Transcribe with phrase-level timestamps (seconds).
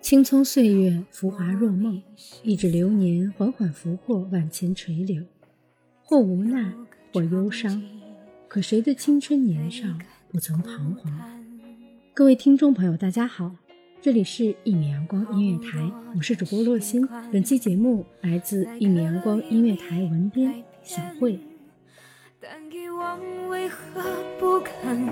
[0.00, 2.02] 青葱岁月，浮华若梦，
[2.42, 5.22] 一指流年缓缓拂过万千垂柳，
[6.02, 6.72] 或无奈，
[7.12, 7.82] 或忧伤。
[8.48, 9.86] 可谁的青春年少
[10.30, 11.12] 不曾彷徨？
[12.14, 13.54] 各位听众朋友，大家好，
[14.00, 15.78] 这里是一米阳光音乐台，
[16.16, 17.06] 我是主播洛欣。
[17.32, 21.38] 本期节目来自一米阳光音乐台文编小慧。
[22.40, 24.02] 但遗忘为何
[24.38, 25.06] 不肯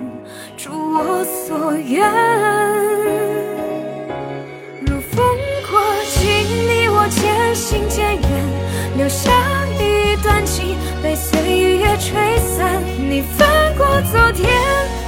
[0.57, 3.38] 如我所愿？
[7.59, 8.23] 渐行渐远，
[8.97, 9.33] 留下
[9.81, 12.81] 一段情被岁月吹散。
[12.97, 14.49] 你翻过昨天，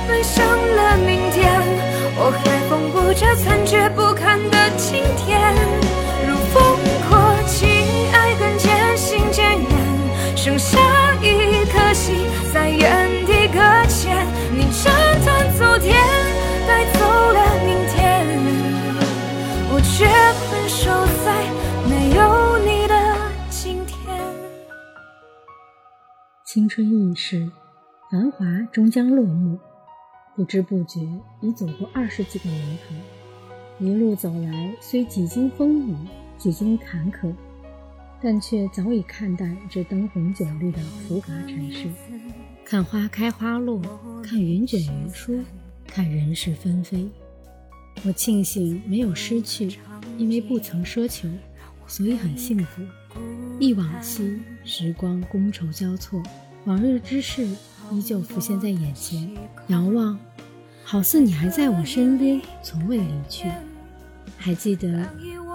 [0.09, 1.49] 奔向了明天，
[2.17, 5.55] 我还缝补着残缺不堪的今天。
[6.27, 6.77] 如风
[7.09, 7.69] 过境，
[8.13, 10.77] 爱更渐行渐远，剩下
[11.23, 12.17] 一颗心
[12.53, 13.20] 在原
[26.71, 27.51] 春易逝，
[28.09, 29.59] 繁华终将落幕。
[30.37, 31.01] 不知不觉
[31.41, 35.97] 已走过二十几个年头，一路走来，虽几经风雨，
[36.39, 37.35] 几经坎坷，
[38.23, 41.89] 但却早已看淡这灯红酒绿的浮华尘世。
[42.65, 43.83] 看花开花落，
[44.23, 45.43] 看云卷云舒，
[45.89, 47.09] 看人事纷飞。
[48.05, 49.77] 我庆幸没有失去，
[50.17, 51.29] 因为不曾奢求。
[51.89, 52.81] 所以很幸福。
[53.59, 56.23] 忆往昔，时光觥筹交错，
[56.65, 57.47] 往日之事
[57.91, 59.31] 依旧浮现在眼前。
[59.69, 60.19] 遥望，
[60.85, 63.51] 好似你还在我身边，从未离去。
[64.37, 65.09] 还记得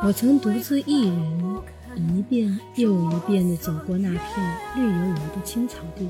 [0.03, 1.61] 我曾独自一人，
[1.95, 6.09] 一遍又一遍地走过那片绿油油的青草地。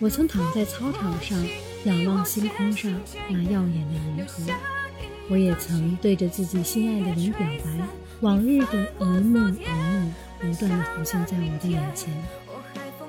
[0.00, 1.38] 我曾躺在操场上，
[1.84, 2.92] 仰望星空上
[3.28, 4.42] 那耀眼的银河。
[5.30, 7.86] 我也曾对着自己心爱的人表白。
[8.20, 12.12] 往日的一幕一幕，不断的浮现在我的眼前。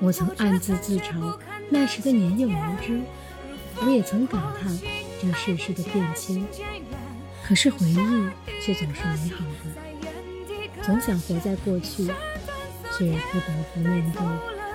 [0.00, 1.38] 我曾暗自自嘲
[1.70, 2.52] 那时的年幼无
[2.82, 3.00] 知，
[3.80, 4.78] 我也曾感叹
[5.20, 6.44] 这世事的变迁。
[7.42, 7.96] 可是回忆
[8.60, 12.04] 却总是美好的，总想活在过去，
[12.98, 14.20] 却不得不面对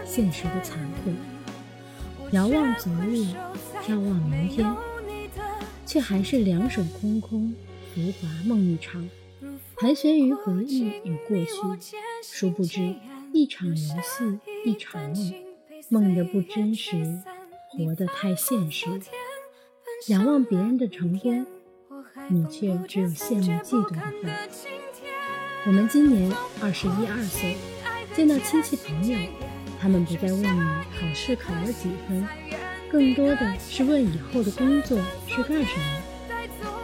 [0.05, 1.11] 现实的残酷。
[2.31, 3.25] 遥望昨日，
[3.85, 4.75] 眺望明天，
[5.85, 7.53] 却还是两手空空，
[7.93, 9.07] 浮华梦一场。
[9.75, 11.91] 盘旋于回忆与过去，
[12.23, 12.95] 殊不知
[13.33, 15.33] 一场游戏一场梦，
[15.89, 16.95] 梦的不真实，
[17.69, 18.87] 活得太现实。
[20.07, 21.45] 仰望别人的成功，
[22.29, 24.31] 你却只有羡慕嫉妒的份。
[25.65, 27.57] 我们今年二十一二岁，
[28.15, 29.17] 见到亲戚朋友，
[29.79, 30.59] 他们不再问你
[30.99, 32.27] 考试考了几分，
[32.91, 36.01] 更多的是问以后的工作是干什么。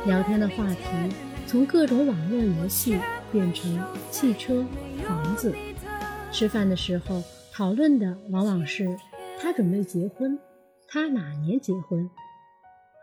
[0.05, 0.81] 聊天的话题。
[1.49, 2.99] 从各种网络游戏
[3.31, 3.81] 变成
[4.11, 4.65] 汽车、
[5.07, 5.55] 房子，
[6.29, 7.23] 吃饭的时候
[7.57, 8.95] 讨论的往往是
[9.41, 10.37] 他准备结婚，
[10.87, 12.07] 他哪年结婚？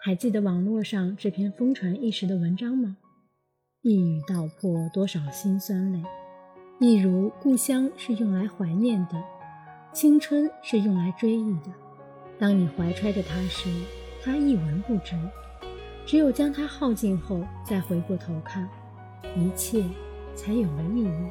[0.01, 2.97] 还记得网络上这篇疯传一时的文章吗？
[3.83, 6.01] 一语道破多少辛酸泪。
[6.79, 9.21] 一如故乡是用来怀念的，
[9.93, 11.73] 青春是用来追忆的。
[12.39, 13.69] 当你怀揣着它时，
[14.23, 15.17] 它一文不值。
[16.07, 18.69] 只有将它耗尽后，再回过头看，
[19.37, 19.83] 一切
[20.37, 21.31] 才有了意义。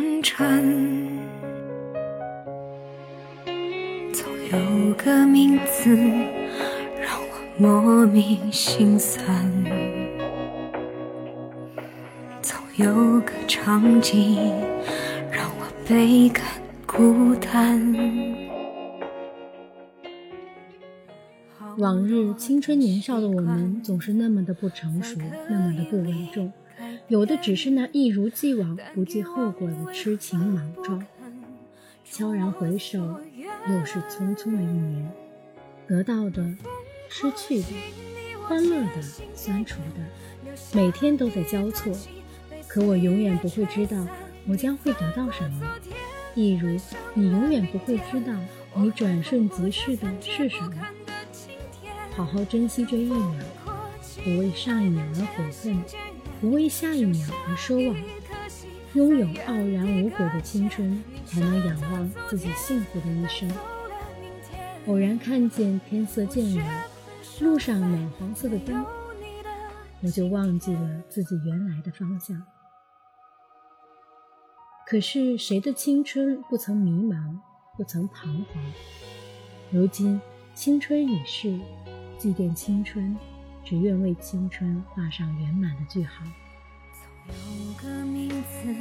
[0.21, 0.61] 穿？
[4.13, 5.95] 总有个名字
[6.99, 9.25] 让我莫名心酸，
[12.41, 14.35] 总有个场景
[15.31, 16.43] 让我倍感
[16.85, 17.93] 孤单。
[21.77, 25.17] 往日青春年少的我们，总是那么的不成熟，
[25.49, 26.51] 那么的不稳重，
[27.07, 31.05] 有的只是那一如既往、不计后果的痴情莽撞。
[32.03, 32.99] 悄然回首，
[33.69, 35.11] 又是匆匆的一年，
[35.87, 36.43] 得到的、
[37.07, 37.67] 失去的、
[38.47, 39.01] 欢乐的、
[39.33, 41.93] 酸楚的，每天都在交错。
[42.67, 44.05] 可我永远不会知道，
[44.47, 45.69] 我将会得到什么，
[46.35, 46.77] 一如
[47.13, 48.33] 你永远不会知道，
[48.75, 50.73] 你转瞬即逝的是什么。
[52.11, 53.35] 好好珍惜这一秒，
[54.23, 55.81] 不为上一秒而悔恨，
[56.41, 57.95] 不为下一秒而奢望。
[58.93, 63.49] 拥有傲然无悔的青春，才能仰望自己幸福的一生。
[64.87, 66.83] 偶然看见天色渐晚，
[67.39, 68.85] 路上暖黄色的灯，
[70.01, 72.41] 我就忘记了自己原来的方向。
[74.85, 77.37] 可是谁的青春不曾迷茫，
[77.77, 78.61] 不曾彷徨？
[79.69, 80.19] 如今
[80.53, 81.57] 青春已逝。
[82.17, 83.17] 祭奠青春，
[83.63, 86.25] 只愿为青春画上圆满的句号。
[86.93, 87.31] 总
[87.67, 88.73] 有个名字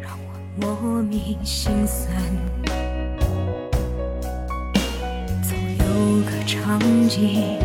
[0.00, 2.20] 让我莫名心酸，
[5.42, 5.84] 总有
[6.24, 7.58] 个场景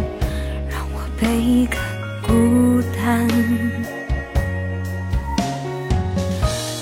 [0.70, 1.80] 让我倍感
[2.22, 3.28] 孤单。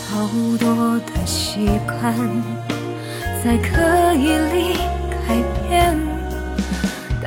[0.10, 2.14] 好多的习惯
[3.44, 4.97] 在刻意里。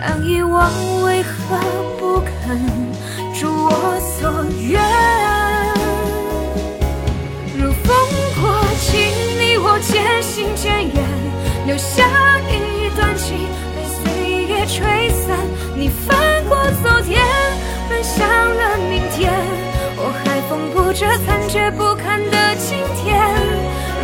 [0.03, 1.59] 但遗忘为何
[1.99, 2.59] 不肯
[3.39, 4.81] 如我所愿？
[7.55, 7.95] 如风
[8.41, 8.97] 过境，
[9.39, 11.05] 你我渐行渐远，
[11.67, 12.09] 留下
[12.49, 15.37] 一段情被岁月吹散。
[15.77, 16.17] 你翻
[16.49, 17.21] 过昨天，
[17.91, 19.31] 奔向了明天，
[19.99, 23.21] 我还缝补着残缺不堪的今天。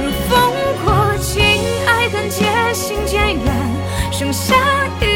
[0.05, 0.53] 如风
[0.85, 1.41] 过境，
[1.87, 3.43] 爱恨渐行渐远，
[4.13, 4.55] 剩下
[5.01, 5.16] 一。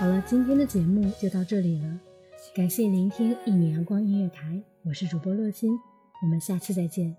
[0.00, 2.00] 好了，今天的节目就到这里了，
[2.54, 5.78] 感谢聆听一米阳光音乐台，我是主播洛心，
[6.22, 7.14] 我们下期再见。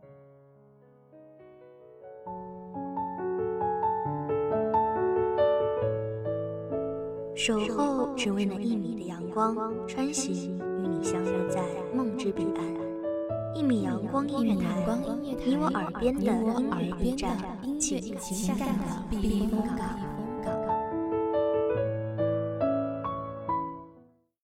[7.36, 9.56] 守候只为那一米的阳光，
[9.88, 12.66] 穿行与你相约在梦之彼岸。
[13.54, 14.84] 一米阳光音乐台，
[15.46, 17.38] 你我耳边的音乐驿站，
[17.80, 20.11] 情感的避风港。